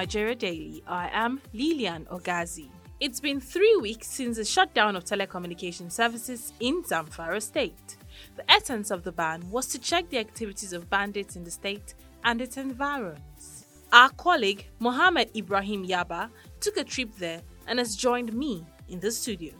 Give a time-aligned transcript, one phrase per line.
[0.00, 0.82] Nigeria Daily.
[0.86, 2.68] I am Lilian Ogazi.
[3.00, 7.96] It's been three weeks since the shutdown of telecommunication services in Zamfara state.
[8.34, 11.94] The essence of the ban was to check the activities of bandits in the state
[12.24, 13.49] and its environs.
[13.92, 19.10] Our colleague Mohammed Ibrahim Yaba took a trip there and has joined me in the
[19.10, 19.52] studio.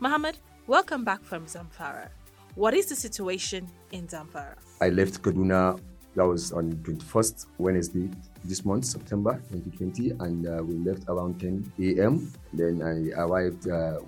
[0.00, 2.08] Mohammed, welcome back from Zamfara.
[2.56, 4.56] What is the situation in Zamfara?
[4.80, 5.78] I left Kaduna.
[6.16, 8.10] That was on 21st Wednesday
[8.44, 12.32] this month, September 2020, and uh, we left around 10 a.m.
[12.52, 14.00] Then I arrived uh,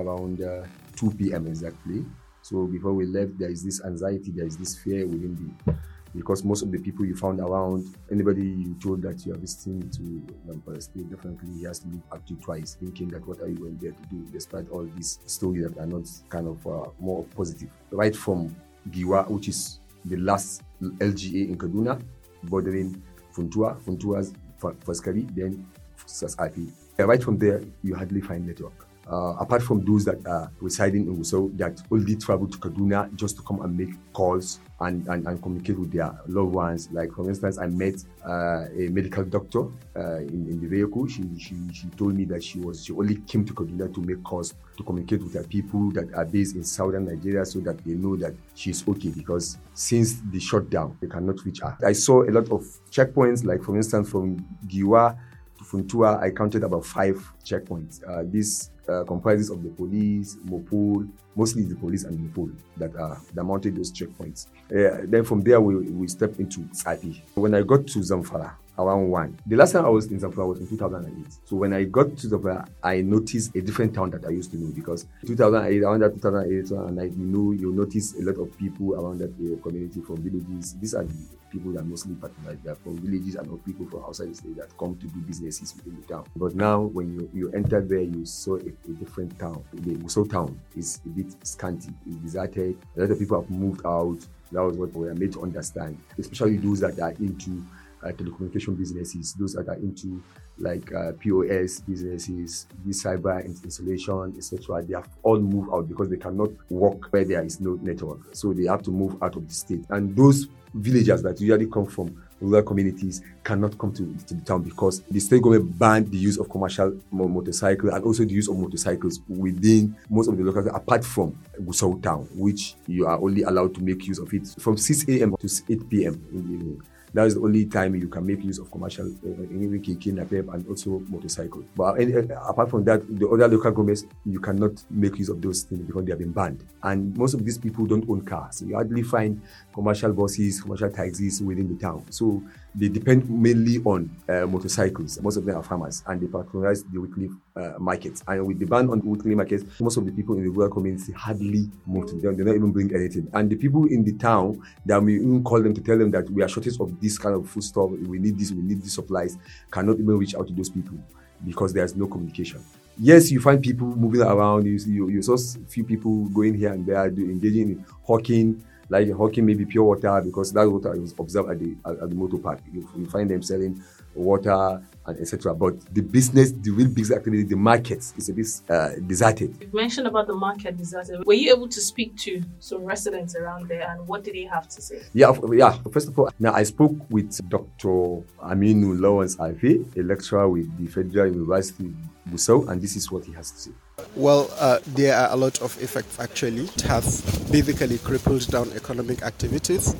[0.00, 0.64] around uh,
[0.96, 1.46] 2 p.m.
[1.46, 2.06] exactly.
[2.40, 5.36] So before we left, there is this anxiety, there is this fear within
[5.66, 5.74] the
[6.14, 9.88] because most of the people you found around, anybody you told that you are visiting
[9.90, 10.00] to
[10.46, 13.56] Zamfara State, definitely he has to look at you twice, thinking that what are you
[13.56, 17.24] going there to do, despite all these stories that are not kind of uh, more
[17.36, 17.68] positive.
[17.90, 18.54] Right from
[18.90, 22.00] Giwa, which is the last LGA in Kaduna,
[22.44, 23.02] bordering
[23.34, 25.66] Funtua, Funtua's Faskari, then
[26.06, 26.72] Tsafe.
[26.98, 28.87] Right from there, you hardly find network.
[29.10, 33.36] Uh, apart from those that are residing in Gusau that only travel to Kaduna just
[33.36, 36.88] to come and make calls and, and, and communicate with their loved ones.
[36.92, 37.94] Like, for instance, I met
[38.26, 39.62] uh, a medical doctor
[39.96, 41.06] uh, in, in the vehicle.
[41.08, 44.22] She, she, she told me that she was she only came to Kaduna to make
[44.22, 47.94] calls to communicate with her people that are based in southern Nigeria so that they
[47.94, 51.76] know that she's okay because since the shutdown, they cannot reach her.
[51.84, 54.36] I saw a lot of checkpoints, like, for instance, from
[54.66, 55.18] Giwa
[55.64, 58.00] Funtua, I counted about five checkpoints.
[58.08, 63.20] Uh, this uh, comprises of the police, Mopol, mostly the police and Mopol that are
[63.34, 64.46] that mounted those checkpoints.
[64.70, 67.20] Uh, then from there we, we stepped into Tsafe.
[67.34, 70.60] When I got to Zamfara around one, the last time I was in Zamfara was
[70.60, 71.26] in 2008.
[71.44, 74.56] So when I got to Zamfara, I noticed a different town that I used to
[74.56, 78.94] know because 2008, around that 2008, 2009, you know, you notice a lot of people
[78.94, 80.74] around that uh, community from villages.
[80.80, 81.14] These are the
[81.50, 82.58] people that mostly patronize.
[82.62, 85.20] They are from villages and not people from outside the state that come to do
[85.20, 86.26] businesses within the town.
[86.36, 89.64] But now, when you, you enter there, you saw a, a different town.
[89.72, 92.78] The Gusau town is a bit scanty, it's deserted.
[92.96, 94.18] A lot of people have moved out.
[94.50, 97.62] That was what we are made to understand, especially those that are into
[98.02, 100.22] uh, telecommunication businesses, those that are into
[100.58, 104.82] like uh, POS businesses, this cyber installation, etc.
[104.82, 108.34] They have all moved out because they cannot work where there is no network.
[108.34, 109.84] So they have to move out of the state.
[109.90, 114.62] And those villagers that usually come from rural communities cannot come to, to the town
[114.62, 118.56] because the state government banned the use of commercial motorcycles and also the use of
[118.56, 123.74] motorcycles within most of the locals apart from Gusau town, which you are only allowed
[123.74, 125.36] to make use of it from 6 a.m.
[125.36, 126.22] to 8 p.m.
[126.32, 126.82] in the evening.
[127.14, 131.02] That is the only time you can make use of commercial, uh, napep, and also
[131.08, 131.64] motorcycle.
[131.76, 135.62] But uh, apart from that, the other local governments, you cannot make use of those
[135.62, 136.64] things because they have been banned.
[136.82, 138.62] And most of these people don't own cars.
[138.62, 139.40] You hardly find
[139.74, 142.04] commercial buses, commercial taxis within the town.
[142.10, 142.42] So
[142.74, 145.20] they depend mainly on uh, motorcycles.
[145.20, 148.22] Most of them are farmers and they patronize the weekly uh, markets.
[148.28, 150.70] And with the ban on the weekly markets, most of the people in the rural
[150.70, 152.08] community hardly move.
[152.20, 153.28] They don't even bring anything.
[153.32, 156.30] And the people in the town that we even call them to tell them that
[156.30, 158.94] we are shortage of this kind of food stuff, we need this, we need these
[158.94, 159.36] supplies,
[159.70, 160.98] cannot even reach out to those people
[161.44, 162.60] because there's no communication.
[163.00, 164.66] Yes, you find people moving around.
[164.66, 169.10] You, you, you saw a few people going here and there, engaging in hawking, like
[169.12, 172.16] hawking maybe pure water because that's what I was observed at the at, at the
[172.16, 172.60] motor park.
[172.72, 173.82] You, you find them selling
[174.14, 175.54] water and etc.
[175.54, 179.56] But the business, the real business activity, the markets is a bit uh, deserted.
[179.60, 181.24] You mentioned about the market deserted.
[181.24, 184.68] Were you able to speak to some residents around there and what did they have
[184.68, 185.02] to say?
[185.14, 185.78] Yeah, yeah.
[185.92, 188.22] First of all, now I spoke with Dr.
[188.42, 191.94] Aminu Lawrence Alfe, a lecturer with the Federal University
[192.30, 193.70] Gusau, and this is what he has to say.
[194.14, 196.64] Well, uh, there are a lot of effects actually.
[196.64, 199.94] It has basically crippled down economic activities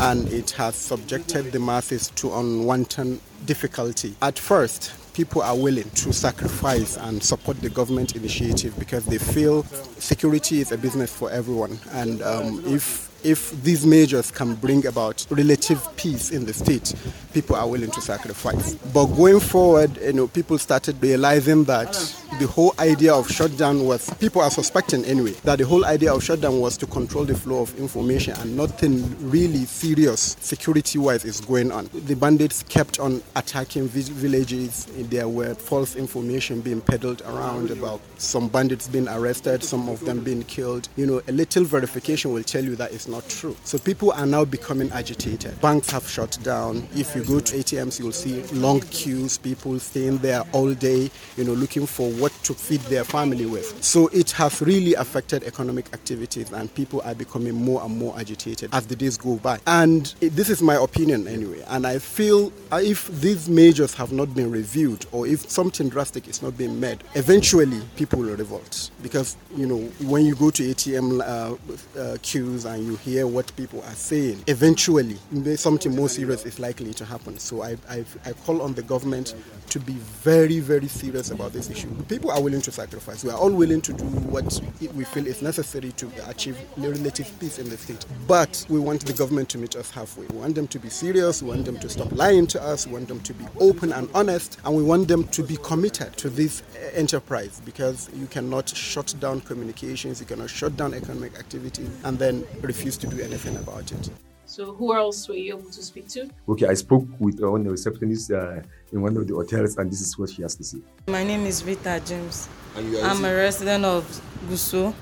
[0.00, 4.14] and it has subjected the masses to unwanted difficulty.
[4.22, 9.64] At first, people are willing to sacrifice and support the government initiative because they feel
[9.98, 11.78] security is a business for everyone.
[11.92, 16.94] And um, if if these measures can bring about relative peace in the state,
[17.32, 18.74] people are willing to sacrifice.
[18.92, 21.92] But going forward, you know, people started realizing that
[22.38, 26.24] the whole idea of shutdown was people are suspecting anyway that the whole idea of
[26.24, 31.70] shutdown was to control the flow of information and nothing really serious security-wise is going
[31.70, 31.90] on.
[31.92, 34.86] The bandits kept on attacking vi- villages.
[34.86, 40.20] There were false information being peddled around about some bandits being arrested, some of them
[40.20, 40.88] being killed.
[40.96, 43.54] You know, a little verification will tell you that it's not true.
[43.64, 45.60] So people are now becoming agitated.
[45.60, 46.88] Banks have shut down.
[46.96, 51.44] If you go to ATMs, you'll see long queues, people staying there all day, you
[51.44, 53.84] know, looking for what to feed their family with.
[53.84, 58.70] So it has really affected economic activities and people are becoming more and more agitated
[58.72, 59.60] as the days go by.
[59.66, 61.62] And this is my opinion anyway.
[61.68, 66.26] And I feel uh, if these measures have not been reviewed or if something drastic
[66.28, 68.90] is not being made, eventually people will revolt.
[69.02, 69.78] Because, you know,
[70.08, 74.44] when you go to ATM uh, uh, queues and you hear what people are saying,
[74.46, 75.18] eventually
[75.56, 77.38] something more serious is likely to happen.
[77.38, 79.34] So I, I, I call on the government
[79.70, 81.88] to be very, very serious about this issue.
[82.04, 83.24] People are willing to sacrifice.
[83.24, 84.60] We are all willing to do what
[84.94, 88.04] we feel is necessary to achieve relative peace in the state.
[88.26, 90.26] But we want the government to meet us halfway.
[90.26, 91.42] We want them to be serious.
[91.42, 92.86] We want them to stop lying to us.
[92.86, 94.58] We want them to be open and honest.
[94.64, 96.62] And we want them to be committed to this
[96.92, 102.44] enterprise because you cannot shut down communications, you cannot shut down economic activity, and then
[102.60, 104.10] refuse to do anything about it.
[104.44, 106.28] So, who else were you able to speak to?
[106.48, 108.62] Okay, I spoke with one of the receptionists uh,
[108.92, 110.78] in one of the hotels, and this is what she has to say.
[111.08, 112.48] My name is Rita James.
[112.76, 114.04] I'm a resident of
[114.48, 114.92] Gusau,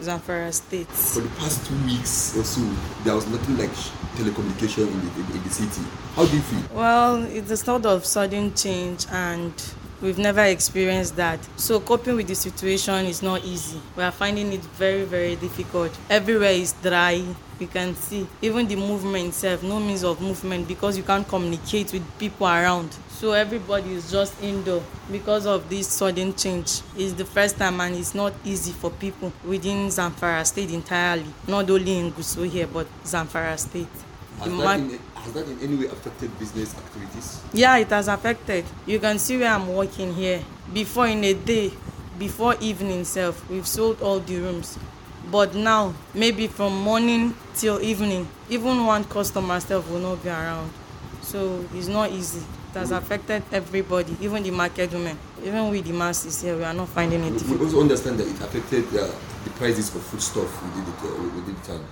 [0.00, 0.86] Zamfara State.
[0.86, 2.60] For the past two weeks or so,
[3.04, 3.70] there was nothing like
[4.16, 5.82] telecommunication in the, in the city.
[6.14, 6.76] How do you feel?
[6.76, 9.52] Well, it's a sort of sudden change and
[10.02, 11.38] We've never experienced that.
[11.56, 13.78] So coping with the situation is not easy.
[13.96, 15.96] We are finding it very, very difficult.
[16.08, 17.22] Everywhere is dry.
[17.58, 21.92] You can see even the movement itself, no means of movement because you can't communicate
[21.92, 22.96] with people around.
[23.10, 24.82] So everybody is just indoor
[25.12, 26.80] because of this sudden change.
[26.96, 31.26] It's the first time and it's not easy for people within Zamfara state entirely.
[31.46, 33.86] Not only in Gusau here, but Zamfara state.
[34.38, 37.40] Has that, in, has that in any way affected business activities?
[37.52, 38.64] Yeah, it has affected.
[38.86, 40.42] You can see where I'm working here.
[40.72, 41.72] Before in a day,
[42.18, 44.78] before evening self, we've sold all the rooms.
[45.30, 50.70] But now, maybe from morning till evening, even one customer self will not be around.
[51.22, 52.40] So it's not easy.
[52.72, 55.18] It has affected everybody, even the market women.
[55.42, 57.58] Even with the masses here, we are not finding it difficult.
[57.60, 59.10] We also understand that it affected uh,
[59.44, 61.84] the prices of foodstuff within the, uh, within the town.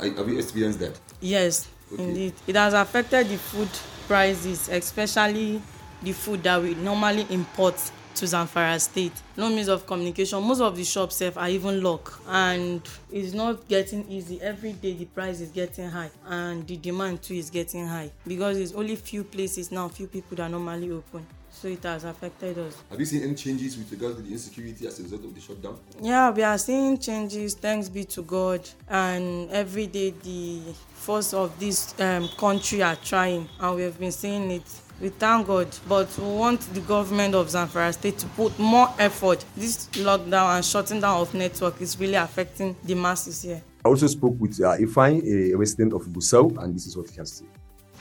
[0.00, 0.98] Uh, have you experienced that?
[1.20, 2.02] Yes, Okay.
[2.02, 3.68] Indeed, it has affected the food
[4.06, 5.60] prices, especially
[6.02, 7.76] the food that we normally import
[8.14, 9.12] to Zamfara State.
[9.36, 10.42] No means of communication.
[10.42, 14.40] Most of the shops sef are even locked and it's not getting easy.
[14.40, 18.58] Every day the price is getting high and the demand too is getting high because
[18.58, 21.26] it's only few places now, few people that normally open.
[21.64, 22.76] So it has affected us.
[22.90, 25.40] Have you seen any changes with regards to the insecurity as a result of the
[25.40, 25.78] shutdown?
[25.98, 27.54] Yeah, we are seeing changes.
[27.54, 28.68] Thanks be to God.
[28.86, 30.60] And every day the
[30.92, 34.62] force of this um, country are trying, and we have been seeing it.
[35.00, 39.42] We thank God, but we want the government of Zamfara State to put more effort.
[39.56, 43.62] This lockdown and shutting down of network is really affecting the masses here.
[43.86, 47.16] I also spoke with uh, Ifeanyi, a resident of Gusau, and this is what he
[47.16, 47.46] has to say.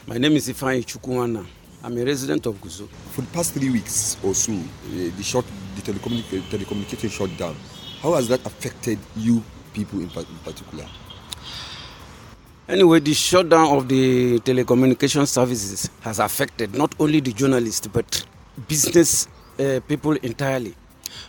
[0.05, 1.45] My name is Ifeanyi Chukwuana.
[1.85, 2.87] I'm a resident of Gusau.
[3.11, 4.57] For the past three weeks or so, uh,
[5.17, 5.45] the short,
[5.75, 7.57] the telecommunic- telecommunication shutdown,
[8.01, 9.43] how has that affected you
[9.73, 10.85] people in, in particular?
[12.69, 18.25] Anyway, the shutdown of the telecommunication services has affected not only the journalists but
[18.69, 19.27] business
[19.59, 20.73] uh, people entirely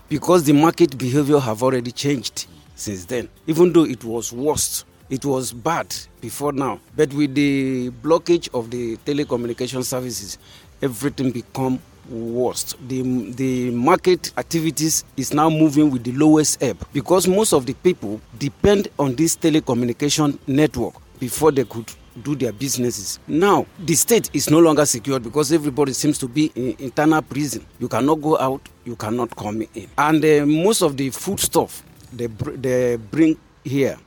[0.09, 2.47] because the market behavior have already changed
[2.77, 3.29] since then.
[3.49, 8.71] Even though it was worse, it was bad before now, but with the blockage of
[8.71, 10.39] the telecommunication services,
[10.83, 11.79] everything become
[12.09, 12.77] worst.
[12.89, 17.75] The, the market activities is now moving with the lowest ebb because most of the
[17.75, 21.91] people depend on this telecommunication network before they could
[22.23, 23.19] do their businesses.
[23.27, 27.65] Now, the state is no longer secure because everybody seems to be in internal prison.
[27.81, 29.89] You cannot go out, you cannot come in.
[29.99, 31.82] And uh, most of the food stuff
[32.13, 33.99] they, br- they bring here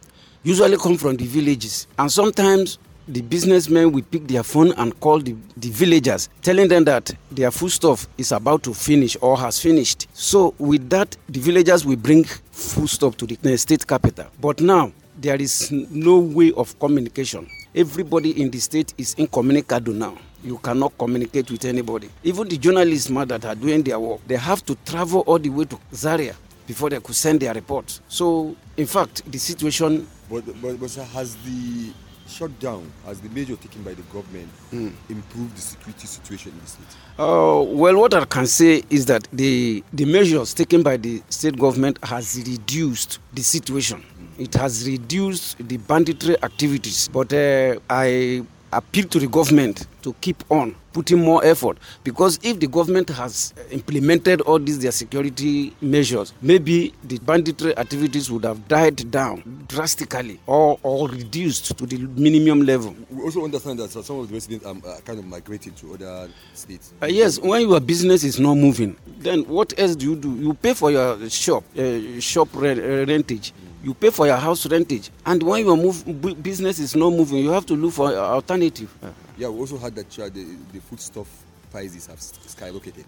[0.47, 1.87] usually come from the villages.
[1.99, 6.85] And sometimes the businessmen will pick their phone and call the, the villagers, telling them
[6.85, 10.07] that their food stuff is about to finish or has finished.
[10.13, 14.27] So, with that, the villagers will bring food stuff to the state capital.
[14.39, 17.47] But now, there is no way of communication.
[17.75, 20.17] Everybody in the state is incommunicado now.
[20.45, 22.09] You cannot communicate with anybody.
[22.23, 25.65] Even the journalists that are doing their work, they have to travel all the way
[25.65, 26.35] to Zaria
[26.67, 27.99] before they could send their report.
[28.07, 30.07] So, in fact, the situation.
[30.29, 31.91] But, but, but sir, has the
[32.27, 34.91] shutdown, has the measure taken by the government mm.
[35.09, 36.85] improved the security situation in the state?
[37.17, 41.57] Uh, well, what I can say is that the, the measures taken by the state
[41.57, 44.03] government has reduced the situation
[44.37, 47.07] it has reduced the banditry activities.
[47.11, 52.59] But uh, I appeal to the government to keep on putting more effort because if
[52.59, 58.67] the government has implemented all these their security measures, maybe the banditry activities would have
[58.67, 62.95] died down drastically or, or reduced to the minimum level.
[63.11, 66.93] We also understand that some of the residents are kind of migrating to other states.
[66.99, 70.33] Uh, yes, when your business is not moving, then what else do you do?
[70.35, 73.53] You pay for your shop, uh, shop rent, uh, rentage.
[73.83, 77.51] You pay for your house rentage, and when your move, business is not moving, you
[77.51, 78.89] have to look for alternative.
[79.37, 81.27] Yeah, we also heard that uh, the, the foodstuff
[81.71, 83.05] prices have skyrocketed.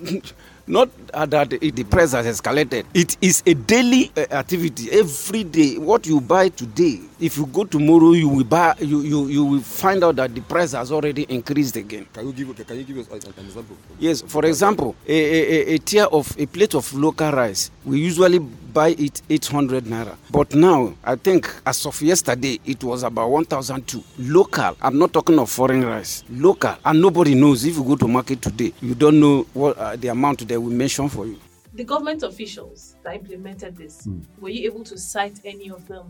[0.66, 2.84] not that the price has escalated.
[2.94, 4.90] It is a daily uh, activity.
[4.92, 8.74] Every day, what you buy today, if you go tomorrow, you will buy.
[8.78, 12.06] You, you, you will find out that the price has already increased again.
[12.12, 13.76] Can you give Can you give us an example?
[13.98, 18.38] Yes, for example, a, a, a tier of a plate of local rice, we usually
[18.38, 20.16] buy it 800 naira.
[20.30, 24.02] But now, I think as of yesterday, it was about 1,002.
[24.18, 24.76] Local.
[24.80, 26.24] I'm not talking of foreign rice.
[26.30, 27.64] Local, and nobody knows.
[27.64, 30.72] If you go to market today, you don't know what uh, the amount they will
[30.84, 31.38] mention for you.
[31.74, 34.24] The government officials that implemented this, mm.
[34.40, 36.08] were you able to cite any of them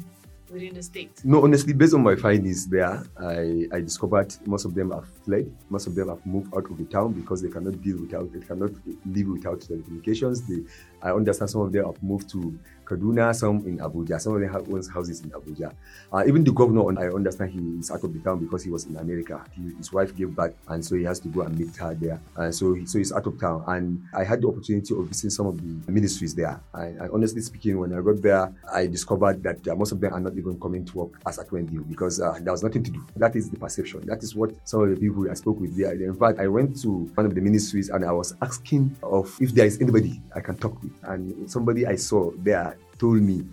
[0.51, 1.13] within the state?
[1.23, 5.55] No, honestly, based on my findings there, I, I discovered most of them have fled.
[5.69, 8.41] Most of them have moved out of the town because they cannot deal without, they
[8.41, 8.71] cannot
[9.05, 10.47] live without telecommunications.
[10.49, 10.61] They,
[11.03, 12.59] I understand some of them have moved to
[12.91, 14.21] Kaduna, some in Abuja.
[14.21, 15.73] Some of them have owns houses in Abuja.
[16.13, 18.85] Uh, even the governor, I understand he is out of the town because he was
[18.87, 19.45] in America.
[19.53, 22.21] He, his wife gave birth, and so he has to go and meet her there.
[22.37, 23.63] And so, so he's out of town.
[23.69, 26.61] And I had the opportunity of visiting some of the ministries there.
[26.75, 30.13] And, and honestly speaking, when I got there, I discovered that uh, most of them
[30.13, 32.83] are not even coming to work as at when due because uh, there was nothing
[32.83, 33.05] to do.
[33.17, 34.05] That is the perception.
[34.07, 35.93] That is what some of the people I spoke with there.
[35.93, 39.53] In fact, I went to one of the ministries and I was asking of if
[39.53, 40.90] there is anybody I can talk with.
[41.03, 43.45] And somebody I saw there told me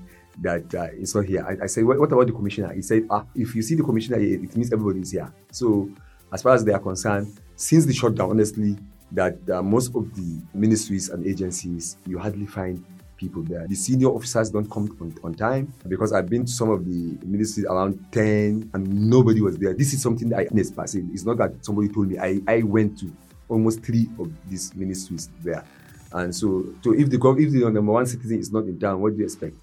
[0.41, 1.45] that uh, it's not here.
[1.47, 2.73] I, I said, what, what, about the commissioner?
[2.73, 5.31] He said, ah, if you see the commissioner here, it means everybody is here.
[5.51, 5.89] So,
[6.31, 8.77] as far as they are concerned, since the shutdown, honestly,
[9.11, 12.83] that uh, most of the ministries and agencies, you hardly find
[13.17, 13.65] people there.
[13.67, 17.17] The senior officers don't come on, on, time because I've been to some of the
[17.25, 19.73] ministries around 10 and nobody was there.
[19.73, 22.19] This is something that I witnessed It's not that somebody told me.
[22.19, 23.11] I, I went to
[23.49, 25.63] almost three of these ministries there.
[26.11, 29.13] And so, so if the if the number one citizen is not in town, what
[29.13, 29.55] do you expect?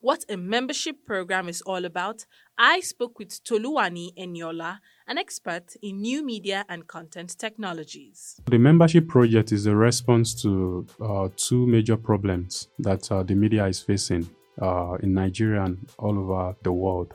[0.00, 2.24] what a membership program is all about,
[2.56, 8.40] I spoke with Toluwani Eniola, an expert in new media and content technologies.
[8.46, 13.66] The membership project is a response to uh, two major problems that uh, the media
[13.66, 14.28] is facing
[14.60, 17.14] uh, in Nigeria and all over the world.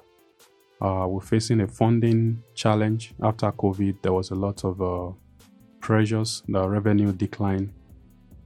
[0.81, 4.01] Uh, we're facing a funding challenge after COVID.
[4.01, 5.13] There was a lot of uh,
[5.79, 7.73] pressures, the revenue decline,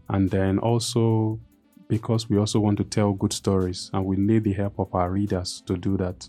[0.10, 1.40] and then also
[1.88, 5.10] because we also want to tell good stories and we need the help of our
[5.12, 6.28] readers to do that.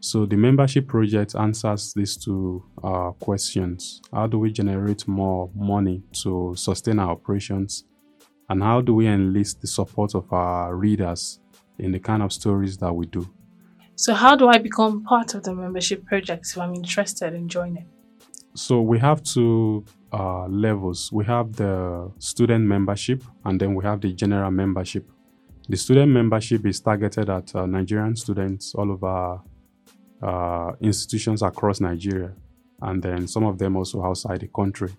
[0.00, 4.00] So the membership project answers these two uh, questions.
[4.12, 7.84] How do we generate more money to sustain our operations?
[8.48, 11.40] And how do we enlist the support of our readers
[11.78, 13.28] in the kind of stories that we do?
[13.94, 17.86] So how do I become part of the membership project if I'm interested in joining?
[18.54, 21.10] So we have two uh, levels.
[21.12, 25.10] We have the student membership and then we have the general membership.
[25.68, 29.40] The student membership is targeted at uh, Nigerian students all over
[30.22, 32.32] uh, institutions across Nigeria,
[32.82, 34.90] and then some of them also outside the country.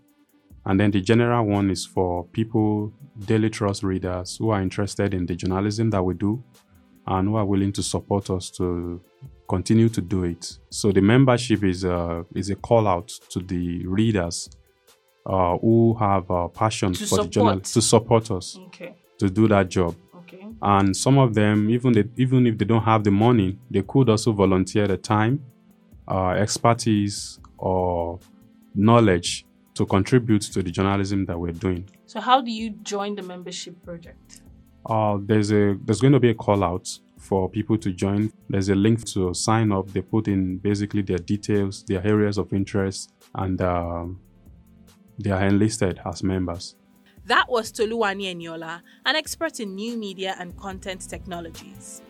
[0.65, 2.93] And then the general one is for people,
[3.25, 6.43] daily trust readers who are interested in the journalism that we do
[7.07, 9.01] and who are willing to support us to
[9.51, 10.57] continue to do it.
[10.69, 14.49] So the membership is a, is a call out to the readers
[15.25, 17.25] uh, who have a passion to for support.
[17.25, 18.95] the journal to support us okay.
[19.17, 19.93] to do that job.
[20.19, 20.47] Okay.
[20.61, 24.09] And some of them, even they, even if they don't have the money, they could
[24.09, 25.43] also volunteer the time,
[26.07, 28.19] uh, expertise, or
[28.73, 31.83] knowledge to contribute to the journalism that we're doing.
[32.05, 34.41] So, how do you join the membership project?
[34.85, 36.87] Uh, there's a there's going to be a call out
[37.21, 38.31] for people to join.
[38.49, 39.87] There's a link to sign up.
[39.91, 44.19] They put in basically their details, their areas of interest, and um,
[45.19, 46.75] they are enlisted as members.
[47.25, 52.01] That was Toluwani Eniola, an expert in new media and content technologies.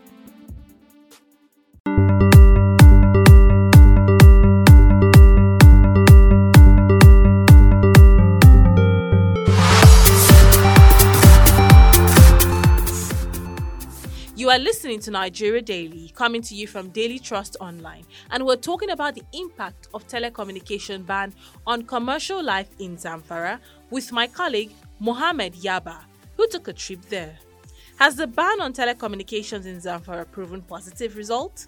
[14.51, 18.89] Are listening to Nigeria Daily, coming to you from Daily Trust Online, and we're talking
[18.89, 21.33] about the impact of telecommunication ban
[21.65, 25.99] on commercial life in Zamfara with my colleague Mohammed Yaba,
[26.35, 27.39] who took a trip there.
[27.95, 31.67] Has the ban on telecommunications in Zamfara proven positive result?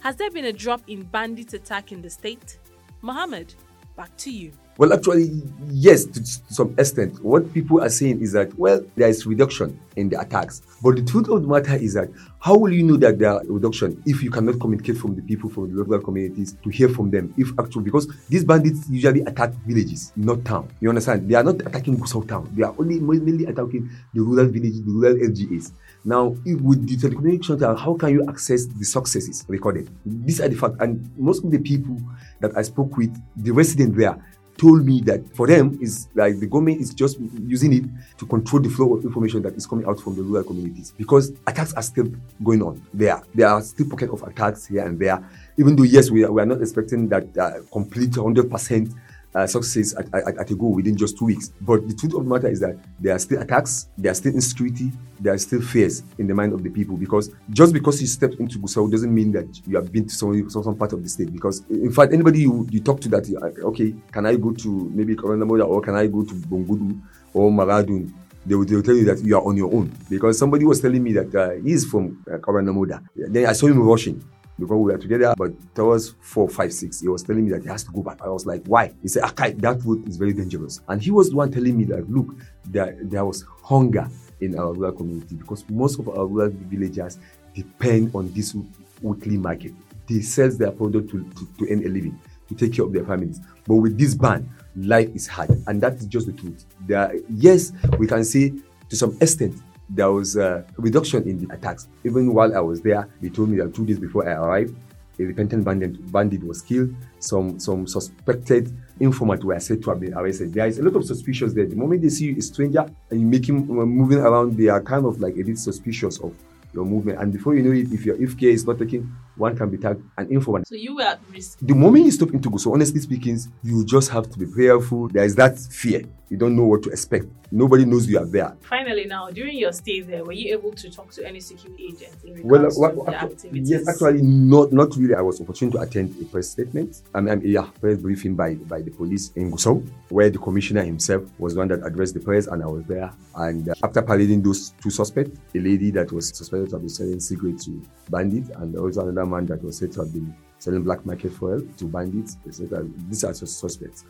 [0.00, 2.58] Has there been a drop in bandit attack in the state?
[3.02, 3.54] Mohammed,
[3.96, 4.50] back to you.
[4.78, 7.24] Well, actually, yes, to, to some extent.
[7.24, 10.60] What people are saying is that, well, there is reduction in the attacks.
[10.82, 13.42] But the truth of the matter is that how will you know that there are
[13.46, 17.10] reduction if you cannot communicate from the people from the local communities to hear from
[17.10, 17.32] them?
[17.38, 20.68] If actually, because these bandits usually attack villages, not town.
[20.80, 21.26] You understand?
[21.26, 22.52] They are not attacking Gusau town.
[22.54, 25.72] They are only mainly attacking the rural villages, the rural LGAs.
[26.04, 29.88] Now, if with the telecommunications, uh, how can you access the successes recorded?
[30.04, 30.76] These are the facts.
[30.80, 31.98] And most of the people
[32.40, 34.22] that I spoke with, the resident there,
[34.56, 37.84] told me that for them is like the government is just using it
[38.18, 41.32] to control the flow of information that is coming out from the rural communities because
[41.46, 42.06] attacks are still
[42.42, 43.22] going on there.
[43.34, 45.22] There are still pockets of attacks here and there.
[45.58, 48.90] Even though yes, we are, we are not expecting that uh, complete 100 percent
[49.36, 51.52] uh, success at, at, at, a goal within just two weeks.
[51.60, 54.32] But the truth of the matter is that there are still attacks, there are still
[54.32, 54.90] insecurity,
[55.20, 56.96] there are still fears in the mind of the people.
[56.96, 60.48] Because just because you stepped into Gusau doesn't mean that you have been to some,
[60.48, 61.30] some, some part of the state.
[61.32, 63.28] Because in fact, anybody you, you talk to that,
[63.62, 66.98] okay, can I go to maybe Kaura Namoda or can I go to Bungudu
[67.34, 68.10] or Maradun?
[68.46, 69.92] They will, they will tell you that you are on your own.
[70.08, 73.04] Because somebody was telling me that uh, he's from uh, Kaura Namoda.
[73.14, 74.24] Then I saw him rushing
[74.58, 77.68] because we were together, but towards four, five, six, he was telling me that he
[77.68, 78.20] has to go back.
[78.22, 78.92] I was like, why?
[79.02, 80.80] He said, Akai, that route is very dangerous.
[80.88, 84.08] And he was the one telling me that, look, there, there was hunger
[84.40, 87.18] in our rural community because most of our rural villagers
[87.54, 88.56] depend on this
[89.02, 89.72] weekly market.
[90.08, 93.04] They sell their product to, to, to earn a living, to take care of their
[93.04, 93.40] families.
[93.66, 95.50] But with this ban, life is hard.
[95.66, 96.64] And that is just the truth.
[96.86, 98.52] There, yes, we can say
[98.88, 101.88] to some extent there was a reduction in the attacks.
[102.04, 104.76] Even while I was there, they told me that two days before I arrived,
[105.18, 106.94] a repentant bandit, bandit was killed.
[107.20, 110.52] Some some suspected informant were said to have been arrested.
[110.52, 111.66] There is a lot of suspicions there.
[111.66, 114.82] The moment they see a stranger and you make him uh, moving around, they are
[114.82, 116.34] kind of like a bit suspicious of
[116.72, 117.18] your movement.
[117.18, 119.78] And before you know it, if your if care is not taken, one can be
[119.78, 120.68] tagged an informant.
[120.68, 121.58] So you were at risk.
[121.62, 125.08] The moment you stop into go, so honestly speaking, you just have to be prayerful.
[125.08, 126.02] There is that fear.
[126.28, 127.26] You don't know what to expect.
[127.52, 128.56] Nobody knows you are there.
[128.62, 132.16] Finally, now during your stay there, were you able to talk to any security agent
[132.24, 133.70] in regards well, uh, to actually, activities?
[133.70, 135.14] Yes, actually, not not really.
[135.14, 137.02] I was opportune to attend a press statement.
[137.14, 141.22] I mean, yeah, press briefing by by the police in Gusau, where the commissioner himself
[141.38, 143.12] was the one that addressed the press, and I was there.
[143.36, 146.88] And uh, after parading those two suspects, a lady that was suspected to have been
[146.88, 150.82] selling cigarettes to bandits, and also another man that was said to have been selling
[150.82, 152.84] black market fuel to bandits, etc.
[153.08, 154.04] These are suspects.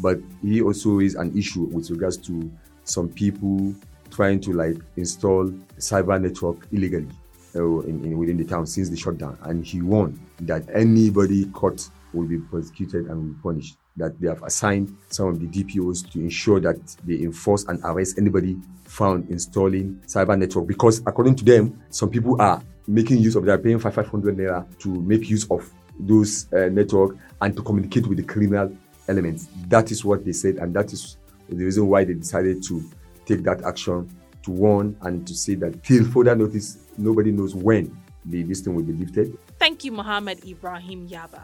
[0.00, 2.50] But he also is an issue with regards to
[2.84, 3.74] some people
[4.10, 5.46] trying to like install
[5.78, 7.08] cyber network illegally
[7.54, 9.38] uh, in, in, within the town since the shutdown.
[9.42, 13.76] And he warned that anybody caught will be prosecuted and will be punished.
[13.96, 18.18] That they have assigned some of the DPOs to ensure that they enforce and arrest
[18.18, 23.44] anybody found installing cyber network because according to them, some people are making use of
[23.44, 28.18] that, paying 500 naira to make use of those uh, network and to communicate with
[28.18, 28.74] the criminal
[29.10, 29.48] elements.
[29.68, 31.16] That is what they said, and that is
[31.48, 32.82] the reason why they decided to
[33.26, 34.08] take that action
[34.42, 38.74] to warn and to say that till further notice, nobody knows when the this thing
[38.74, 39.36] will be lifted.
[39.58, 41.42] Thank you, Mohammed Ibrahim Yaba.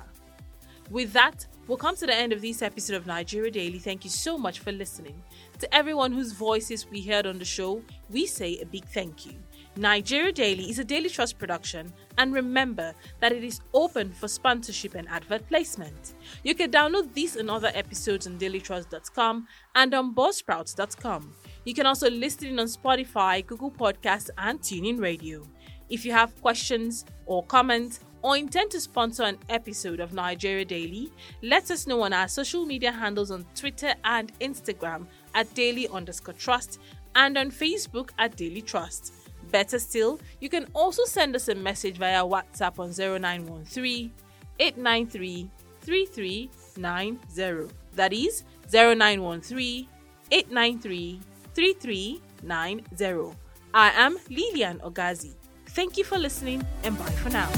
[0.91, 3.79] With that, we'll come to the end of this episode of Nigeria Daily.
[3.79, 5.21] Thank you so much for listening.
[5.59, 9.33] To everyone whose voices we heard on the show, we say a big thank you.
[9.79, 14.95] Nigeria Daily is a Daily Trust production, and remember that it is open for sponsorship
[14.95, 16.15] and advert placement.
[16.45, 21.35] You can download these and other episodes on dailytrust.com and on buzzsprouts.com.
[21.67, 25.47] You can also listen in on Spotify, Google Podcasts, and TuneIn Radio.
[25.91, 31.13] If you have questions or comments, or intend to sponsor an episode of Nigeria Daily,
[31.43, 36.35] let us know on our social media handles on Twitter and Instagram at daily underscore
[36.35, 36.81] trust
[37.15, 39.13] and on Facebook at Daily Trust.
[39.57, 44.13] Better still, you can also send us a message via WhatsApp on 0913
[44.59, 47.75] 893 3390.
[47.95, 49.89] That is 0913
[50.31, 51.21] 893
[51.55, 53.35] 3390.
[53.73, 55.33] I am Lilian Ogazi.
[55.69, 57.49] Thank you for listening and bye for now.